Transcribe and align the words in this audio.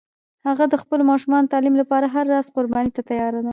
هغه 0.47 0.65
د 0.69 0.75
خپلو 0.81 1.03
ماشومانو 1.11 1.45
د 1.47 1.51
تعلیم 1.53 1.75
لپاره 1.81 2.05
هر 2.13 2.25
راز 2.33 2.47
قربانی 2.55 2.91
ته 2.95 3.01
تیار 3.09 3.31
ده 3.45 3.49